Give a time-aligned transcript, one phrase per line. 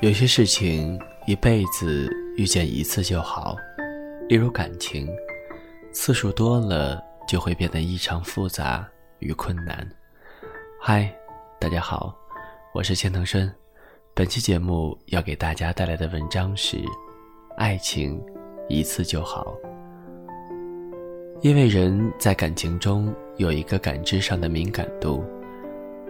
[0.00, 3.54] 有些事情一辈子遇见一次就好，
[4.30, 5.06] 例如感情，
[5.92, 6.98] 次数多了
[7.28, 8.88] 就会变得异常复杂
[9.18, 9.86] 与困难。
[10.80, 11.14] 嗨，
[11.60, 12.16] 大家好，
[12.72, 13.52] 我是千藤生，
[14.14, 16.78] 本期节目要给大家带来的文章是：
[17.58, 18.18] 爱情
[18.70, 19.54] 一次就好。
[21.42, 25.22] 因为人在感情中有一个感知上的敏感度，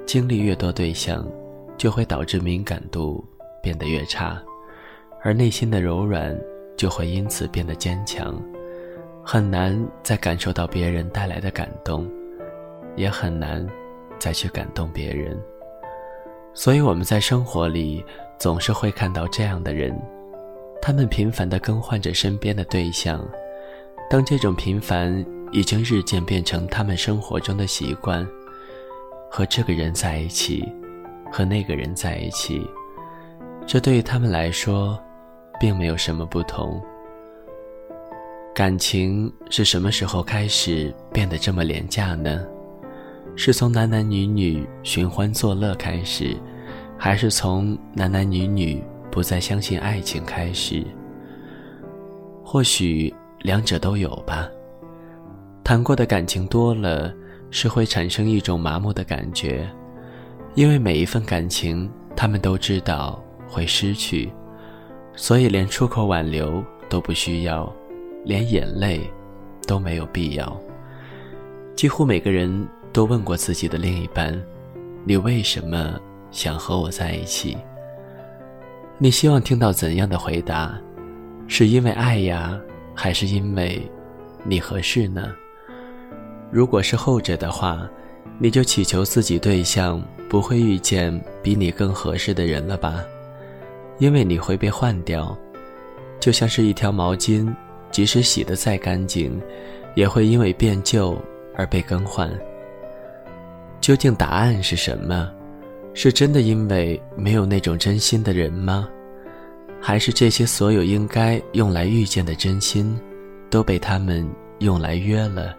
[0.07, 1.29] 经历越多对象，
[1.77, 3.25] 就会导致敏感度。
[3.63, 4.41] 变得越差，
[5.23, 6.39] 而内心的柔软
[6.77, 8.41] 就会因此变得坚强，
[9.25, 12.11] 很难再感受到别人带来的感动，
[12.97, 13.67] 也很难
[14.19, 15.39] 再去感动别人。
[16.53, 18.05] 所以我们在生活里
[18.39, 19.97] 总是会看到这样的人，
[20.83, 23.25] 他们频繁地更换着身边的对象，
[24.09, 28.27] 当这种频繁已经日渐变成他们生活中的习惯，
[29.31, 30.67] 和这个人在一起，
[31.31, 32.67] 和那个人在一起。
[33.71, 35.01] 这对于他们来说，
[35.61, 36.83] 并没有什么不同。
[38.53, 42.45] 感情是什么时候开始变得这么廉价呢？
[43.37, 46.37] 是从男男女女寻欢作乐开始，
[46.99, 50.85] 还是从男男女女不再相信爱情开始？
[52.45, 54.49] 或许两者都有吧。
[55.63, 57.15] 谈过的感情多了，
[57.53, 59.65] 是会产生一种麻木的感觉，
[60.57, 63.23] 因为每一份感情，他们都知道。
[63.51, 64.33] 会失去，
[65.15, 67.71] 所以连出口挽留都不需要，
[68.25, 69.01] 连眼泪
[69.67, 70.61] 都没有必要。
[71.75, 74.41] 几乎每个人都问过自己的另一半
[75.05, 75.99] ：“你为什么
[76.31, 77.57] 想和我在一起？”
[78.99, 80.79] 你希望听到怎样的回答？
[81.47, 82.61] 是因为爱呀，
[82.95, 83.83] 还是因为
[84.45, 85.33] 你合适呢？
[86.53, 87.89] 如果是后者的话，
[88.39, 93.03] 你就祈求自己对象不会遇见比你更合适的人了吧。
[94.01, 95.37] 因为你会被换掉，
[96.19, 97.49] 就像是一条毛巾，
[97.93, 99.41] 即使洗得再干净，
[99.95, 101.17] 也会因为变旧
[101.55, 102.29] 而被更换。
[103.81, 105.31] 究竟答案是什么？
[105.93, 108.89] 是真的因为没有那种真心的人吗？
[109.81, 112.99] 还是这些所有应该用来遇见的真心，
[113.51, 114.29] 都被他们
[114.61, 115.55] 用来约了？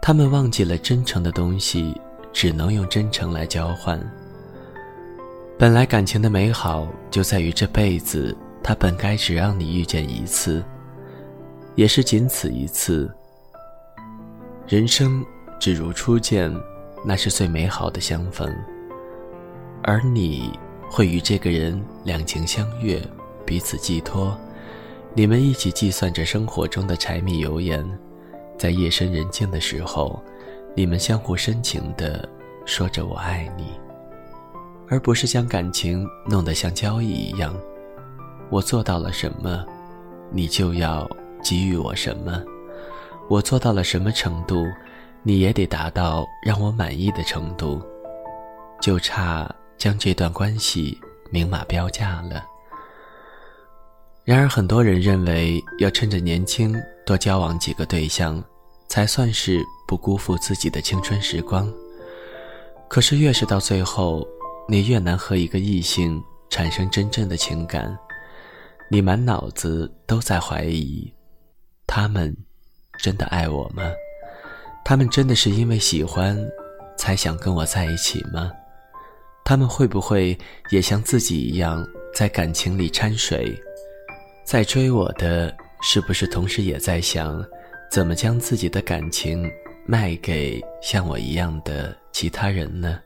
[0.00, 1.94] 他们忘记了真诚的东西，
[2.32, 4.00] 只能用真诚来交换。
[5.58, 10.62] 本来感情的美好就在于这辈子，它本该只让你遇见一次，
[11.74, 13.12] 也是仅此一次。
[14.68, 15.26] 人生
[15.58, 16.48] 只如初见，
[17.04, 18.54] 那是最美好的相逢。
[19.82, 20.56] 而你
[20.88, 23.02] 会与这个人两情相悦，
[23.44, 24.38] 彼此寄托，
[25.12, 27.84] 你们一起计算着生活中的柴米油盐，
[28.56, 30.22] 在夜深人静的时候，
[30.76, 32.28] 你们相互深情地
[32.64, 33.72] 说着“我爱你”。
[34.90, 37.54] 而不是将感情弄得像交易一样，
[38.50, 39.64] 我做到了什么，
[40.32, 41.08] 你就要
[41.42, 42.42] 给予我什么；
[43.28, 44.64] 我做到了什么程度，
[45.22, 47.82] 你也得达到让我满意的程度。
[48.80, 50.96] 就差将这段关系
[51.30, 52.44] 明码标价了。
[54.24, 58.42] 然而，很多人认为要趁着年轻多交往几个对象，
[58.86, 61.70] 才算是不辜负自己的青春时光。
[62.88, 64.26] 可是，越是到最后，
[64.70, 67.98] 你越难和一个异性产生真正的情感，
[68.90, 71.10] 你满脑子都在怀疑，
[71.86, 72.36] 他们
[72.98, 73.90] 真的爱我吗？
[74.84, 76.38] 他们真的是因为喜欢
[76.98, 78.52] 才想跟我在一起吗？
[79.42, 80.36] 他们会不会
[80.68, 81.82] 也像自己一样
[82.14, 83.58] 在感情里掺水？
[84.44, 87.42] 在追我的是不是同时也在想，
[87.90, 89.50] 怎么将自己的感情
[89.86, 93.00] 卖给像我一样的其他人呢？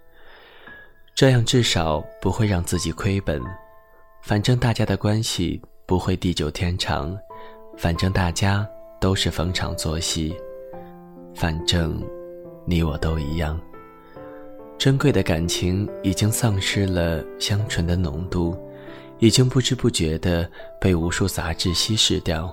[1.14, 3.40] 这样至少不会让自己亏本，
[4.22, 7.16] 反正大家的关系不会地久天长，
[7.76, 8.66] 反正大家
[8.98, 10.34] 都是逢场作戏，
[11.34, 12.03] 反正
[12.66, 13.60] 你我都一样。
[14.78, 18.56] 珍贵的感情已经丧失了香醇的浓度，
[19.18, 20.50] 已经不知不觉地
[20.80, 22.53] 被无数杂质稀释掉。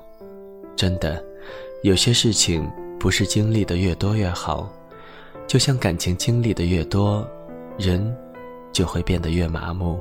[0.76, 1.24] 真的，
[1.82, 2.70] 有些事情
[3.00, 4.70] 不是经历的越多越好，
[5.48, 7.26] 就像感情经历的越多，
[7.78, 8.16] 人。
[8.72, 10.00] 就会变得越麻木。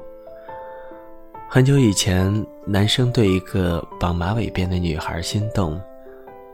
[1.48, 5.80] 很久以前，男生对一个绑马尾辫的女孩心动，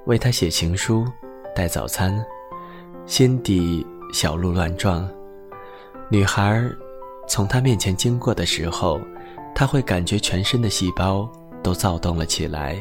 [0.07, 1.05] 为她写情书，
[1.55, 2.25] 带早餐，
[3.05, 5.09] 心底小鹿乱撞。
[6.09, 6.63] 女孩
[7.27, 9.01] 从他面前经过的时候，
[9.55, 11.29] 他会感觉全身的细胞
[11.63, 12.81] 都躁动了起来，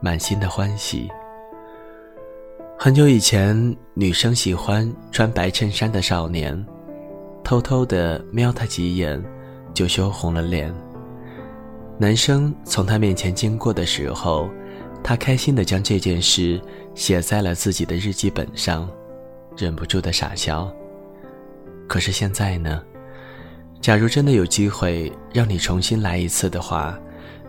[0.00, 1.10] 满心的欢喜。
[2.78, 6.66] 很久以前，女生喜欢穿白衬衫的少年。
[7.44, 9.22] 偷偷的瞄他几眼，
[9.74, 10.72] 就羞红了脸。
[11.98, 14.48] 男生从他面前经过的时候，
[15.02, 16.60] 他开心的将这件事
[16.94, 18.88] 写在了自己的日记本上，
[19.56, 20.72] 忍不住的傻笑。
[21.88, 22.82] 可是现在呢？
[23.80, 26.98] 假如真的有机会让你重新来一次的话，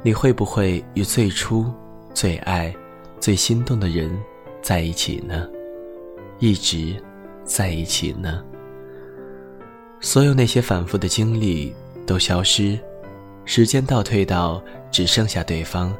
[0.01, 1.71] 你会不会与最初、
[2.13, 2.75] 最爱、
[3.19, 4.11] 最心动的人
[4.61, 5.47] 在一起呢？
[6.39, 6.95] 一直
[7.45, 8.43] 在一起呢？
[10.03, 11.73] 所有那些反复的经历
[12.05, 12.77] 都消失，
[13.45, 14.61] 时间倒退到
[14.91, 15.95] 只剩下对方。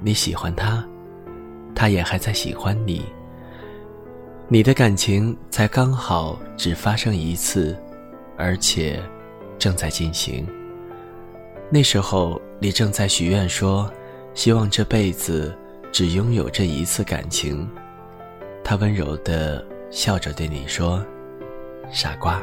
[0.00, 0.82] 你喜欢他，
[1.74, 3.04] 他也还在喜欢你。
[4.48, 7.76] 你的感情才刚好只发生一次，
[8.38, 8.98] 而且
[9.58, 10.46] 正在进行。
[11.68, 13.92] 那时候你正在许愿说，
[14.32, 15.54] 希望这辈子
[15.92, 17.68] 只拥有这一次感情。
[18.64, 21.04] 他温柔的笑着对你说
[21.92, 22.42] ：“傻瓜。”